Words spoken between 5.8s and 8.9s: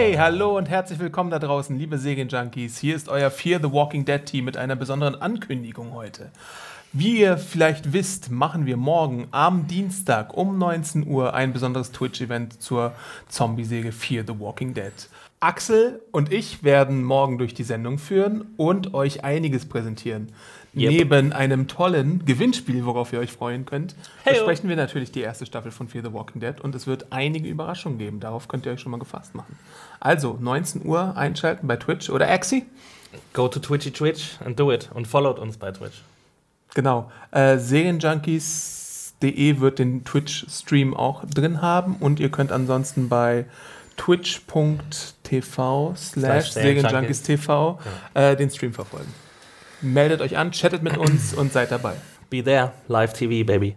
heute. Wie ihr vielleicht wisst, machen wir